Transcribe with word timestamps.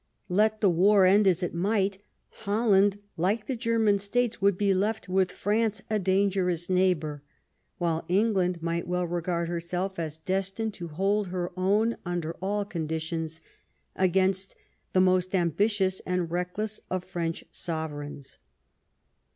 Let 0.29 0.61
the 0.61 0.69
war 0.71 1.05
end 1.05 1.27
as 1.27 1.43
it 1.43 1.53
might, 1.53 1.99
Holland, 2.29 2.97
like 3.17 3.45
the 3.45 3.55
German 3.55 3.99
states, 3.99 4.41
would 4.41 4.57
be 4.57 4.73
left 4.73 5.07
with 5.07 5.31
France 5.31 5.83
a 5.91 5.99
dangerous 5.99 6.71
neighbor, 6.71 7.21
while 7.77 8.03
England 8.07 8.63
might 8.63 8.87
well 8.87 9.05
regard 9.05 9.47
herself 9.47 9.99
as 9.99 10.17
destined 10.17 10.73
to 10.73 10.87
hold 10.87 11.27
her 11.27 11.51
own 11.55 11.97
under 12.03 12.35
all 12.41 12.65
conditions 12.65 13.41
against 13.95 14.55
the 14.93 15.01
most 15.01 15.35
ambitious 15.35 15.99
and 15.99 16.31
reckless 16.31 16.79
of 16.89 17.03
French 17.05 17.43
sovereigns. 17.51 18.39